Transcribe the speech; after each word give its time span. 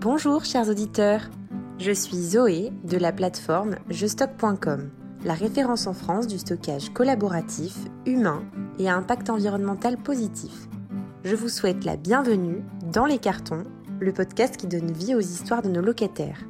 Bonjour 0.00 0.46
chers 0.46 0.70
auditeurs, 0.70 1.28
je 1.78 1.90
suis 1.90 2.16
Zoé 2.16 2.72
de 2.84 2.96
la 2.96 3.12
plateforme 3.12 3.76
jestock.com, 3.90 4.88
la 5.26 5.34
référence 5.34 5.86
en 5.86 5.92
France 5.92 6.26
du 6.26 6.38
stockage 6.38 6.88
collaboratif, 6.94 7.76
humain 8.06 8.42
et 8.78 8.88
à 8.88 8.96
impact 8.96 9.28
environnemental 9.28 9.98
positif. 9.98 10.52
Je 11.22 11.36
vous 11.36 11.50
souhaite 11.50 11.84
la 11.84 11.98
bienvenue 11.98 12.64
dans 12.90 13.04
Les 13.04 13.18
Cartons, 13.18 13.64
le 14.00 14.10
podcast 14.14 14.56
qui 14.56 14.68
donne 14.68 14.90
vie 14.90 15.14
aux 15.14 15.20
histoires 15.20 15.60
de 15.60 15.68
nos 15.68 15.82
locataires. 15.82 16.46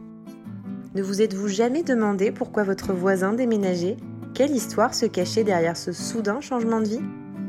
Ne 0.95 1.03
vous 1.03 1.21
êtes-vous 1.21 1.48
jamais 1.48 1.82
demandé 1.82 2.30
pourquoi 2.30 2.62
votre 2.62 2.93
voisin 2.93 3.32
déménageait? 3.32 3.96
Quelle 4.32 4.55
histoire 4.55 4.95
se 4.95 5.07
cachait 5.07 5.43
derrière 5.43 5.77
ce 5.77 5.91
soudain 5.91 6.41
changement 6.41 6.80
de 6.80 6.87
vie? 6.87 7.03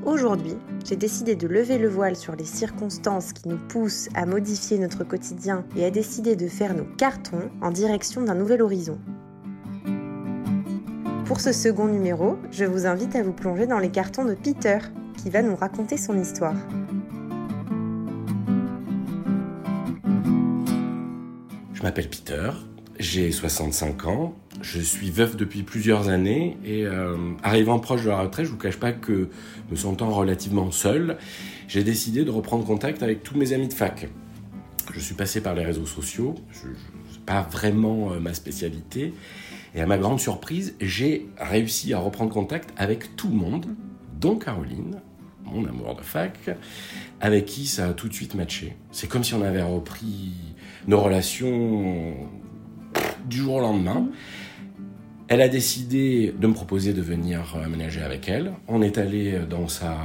Aujourd'hui, 0.03 0.55
j'ai 0.83 0.95
décidé 0.95 1.35
de 1.35 1.47
lever 1.47 1.77
le 1.77 1.87
voile 1.87 2.15
sur 2.15 2.35
les 2.35 2.45
circonstances 2.45 3.33
qui 3.33 3.47
nous 3.47 3.59
poussent 3.59 4.09
à 4.15 4.25
modifier 4.25 4.79
notre 4.79 5.03
quotidien 5.03 5.63
et 5.75 5.85
à 5.85 5.91
décider 5.91 6.35
de 6.35 6.47
faire 6.47 6.73
nos 6.73 6.85
cartons 6.97 7.51
en 7.61 7.69
direction 7.69 8.23
d'un 8.23 8.33
nouvel 8.33 8.63
horizon. 8.63 8.97
Pour 11.25 11.39
ce 11.39 11.53
second 11.53 11.85
numéro, 11.85 12.37
je 12.49 12.65
vous 12.65 12.87
invite 12.87 13.15
à 13.15 13.21
vous 13.21 13.31
plonger 13.31 13.67
dans 13.67 13.77
les 13.77 13.91
cartons 13.91 14.25
de 14.25 14.33
Peter, 14.33 14.79
qui 15.17 15.29
va 15.29 15.43
nous 15.43 15.55
raconter 15.55 15.97
son 15.97 16.19
histoire. 16.19 16.55
Je 21.73 21.83
m'appelle 21.83 22.09
Peter, 22.09 22.49
j'ai 22.97 23.31
65 23.31 24.07
ans, 24.07 24.35
je 24.61 24.79
suis 24.79 25.09
veuf 25.09 25.35
depuis 25.35 25.63
plusieurs 25.63 26.09
années 26.09 26.57
et 26.63 26.85
euh, 26.85 27.15
arrivant 27.43 27.79
proche 27.79 28.03
de 28.03 28.09
la 28.09 28.21
retraite, 28.21 28.45
je 28.45 28.51
vous 28.51 28.57
cache 28.57 28.77
pas 28.77 28.91
que 28.91 29.29
me 29.69 29.75
sentant 29.75 30.11
relativement 30.11 30.71
seul, 30.71 31.17
j'ai 31.67 31.83
décidé 31.83 32.23
de 32.23 32.31
reprendre 32.31 32.65
contact 32.65 33.03
avec 33.03 33.23
tous 33.23 33.37
mes 33.37 33.53
amis 33.53 33.67
de 33.67 33.73
fac. 33.73 34.07
Je 34.93 34.99
suis 34.99 35.15
passé 35.15 35.41
par 35.41 35.55
les 35.55 35.63
réseaux 35.63 35.85
sociaux, 35.85 36.35
ce 36.51 36.67
n'est 36.67 36.73
pas 37.25 37.41
vraiment 37.41 38.13
euh, 38.13 38.19
ma 38.19 38.33
spécialité, 38.33 39.13
et 39.73 39.81
à 39.81 39.85
ma 39.85 39.97
grande 39.97 40.19
surprise, 40.19 40.75
j'ai 40.81 41.27
réussi 41.37 41.93
à 41.93 41.99
reprendre 41.99 42.31
contact 42.31 42.73
avec 42.77 43.15
tout 43.15 43.29
le 43.29 43.35
monde, 43.35 43.67
dont 44.19 44.35
Caroline, 44.35 44.99
mon 45.45 45.65
amour 45.65 45.95
de 45.95 46.01
fac, 46.01 46.49
avec 47.19 47.45
qui 47.45 47.65
ça 47.65 47.89
a 47.89 47.93
tout 47.93 48.09
de 48.09 48.13
suite 48.13 48.35
matché. 48.35 48.75
C'est 48.91 49.07
comme 49.07 49.23
si 49.23 49.33
on 49.33 49.41
avait 49.41 49.63
repris 49.63 50.33
nos 50.87 50.99
relations 50.99 52.15
du 53.25 53.37
jour 53.37 53.55
au 53.55 53.61
lendemain. 53.61 54.09
Elle 55.31 55.41
a 55.41 55.47
décidé 55.47 56.35
de 56.37 56.45
me 56.45 56.51
proposer 56.51 56.91
de 56.91 57.01
venir 57.01 57.55
aménager 57.63 58.01
avec 58.01 58.27
elle. 58.27 58.51
On 58.67 58.81
est 58.81 58.97
allé 58.97 59.39
dans 59.49 59.69
sa, 59.69 59.95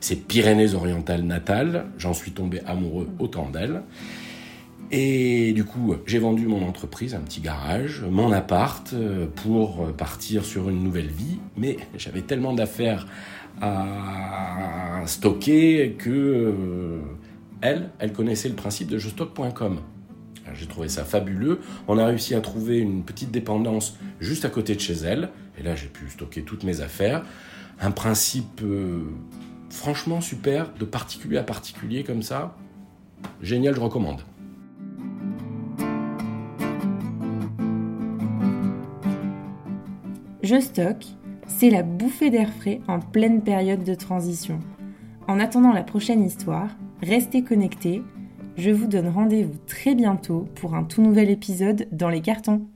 ses 0.00 0.16
Pyrénées-Orientales 0.16 1.24
natales. 1.24 1.84
J'en 1.98 2.14
suis 2.14 2.30
tombé 2.30 2.62
amoureux 2.66 3.06
autant 3.18 3.50
d'elle. 3.50 3.82
Et 4.90 5.52
du 5.52 5.64
coup, 5.64 5.94
j'ai 6.06 6.18
vendu 6.18 6.46
mon 6.46 6.66
entreprise, 6.66 7.14
un 7.14 7.20
petit 7.20 7.42
garage, 7.42 8.02
mon 8.10 8.32
appart, 8.32 8.94
pour 9.34 9.92
partir 9.92 10.42
sur 10.46 10.70
une 10.70 10.82
nouvelle 10.82 11.10
vie. 11.10 11.36
Mais 11.58 11.76
j'avais 11.98 12.22
tellement 12.22 12.54
d'affaires 12.54 13.06
à 13.60 15.02
stocker 15.04 15.96
que 15.98 16.08
euh, 16.08 17.00
elle, 17.60 17.90
elle 17.98 18.14
connaissait 18.14 18.48
le 18.48 18.54
principe 18.54 18.88
de 18.88 18.96
jestock.com. 18.96 19.80
J'ai 20.58 20.66
trouvé 20.66 20.88
ça 20.88 21.04
fabuleux. 21.04 21.60
On 21.88 21.98
a 21.98 22.06
réussi 22.06 22.34
à 22.34 22.40
trouver 22.40 22.78
une 22.78 23.04
petite 23.04 23.30
dépendance 23.30 23.96
juste 24.20 24.44
à 24.44 24.48
côté 24.48 24.74
de 24.74 24.80
chez 24.80 24.94
elle. 24.94 25.30
Et 25.58 25.62
là, 25.62 25.74
j'ai 25.74 25.88
pu 25.88 26.08
stocker 26.08 26.42
toutes 26.42 26.64
mes 26.64 26.80
affaires. 26.80 27.22
Un 27.80 27.90
principe 27.90 28.62
euh, 28.62 29.02
franchement 29.70 30.20
super, 30.20 30.72
de 30.78 30.84
particulier 30.84 31.38
à 31.38 31.42
particulier 31.42 32.04
comme 32.04 32.22
ça. 32.22 32.56
Génial, 33.42 33.74
je 33.74 33.80
recommande. 33.80 34.22
Je 40.42 40.60
stocke, 40.60 41.06
c'est 41.48 41.70
la 41.70 41.82
bouffée 41.82 42.30
d'air 42.30 42.50
frais 42.52 42.80
en 42.86 43.00
pleine 43.00 43.42
période 43.42 43.82
de 43.82 43.94
transition. 43.94 44.60
En 45.26 45.40
attendant 45.40 45.72
la 45.72 45.82
prochaine 45.82 46.22
histoire, 46.22 46.68
restez 47.02 47.42
connectés 47.42 48.02
je 48.56 48.70
vous 48.70 48.86
donne 48.86 49.08
rendez-vous 49.08 49.58
très 49.66 49.94
bientôt 49.94 50.48
pour 50.54 50.74
un 50.74 50.84
tout 50.84 51.02
nouvel 51.02 51.30
épisode 51.30 51.88
dans 51.92 52.08
les 52.08 52.22
cartons. 52.22 52.66